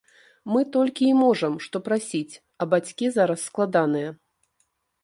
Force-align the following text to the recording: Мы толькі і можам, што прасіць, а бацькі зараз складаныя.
Мы 0.53 0.63
толькі 0.75 1.03
і 1.09 1.17
можам, 1.23 1.59
што 1.65 1.83
прасіць, 1.89 2.39
а 2.63 2.71
бацькі 2.73 3.05
зараз 3.21 3.39
складаныя. 3.53 4.09